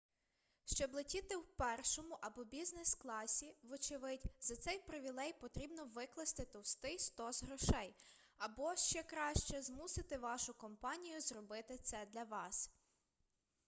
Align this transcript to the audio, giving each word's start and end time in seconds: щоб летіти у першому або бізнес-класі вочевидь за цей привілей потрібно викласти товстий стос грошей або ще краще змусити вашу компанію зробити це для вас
щоб 0.65 0.93
летіти 0.93 1.35
у 1.35 1.43
першому 1.43 2.17
або 2.21 2.43
бізнес-класі 2.43 3.55
вочевидь 3.63 4.23
за 4.39 4.55
цей 4.55 4.79
привілей 4.79 5.33
потрібно 5.33 5.85
викласти 5.85 6.45
товстий 6.45 6.99
стос 6.99 7.43
грошей 7.43 7.95
або 8.37 8.75
ще 8.75 9.03
краще 9.03 9.61
змусити 9.61 10.17
вашу 10.17 10.53
компанію 10.53 11.21
зробити 11.21 11.77
це 11.77 12.05
для 12.13 12.23
вас 12.23 12.69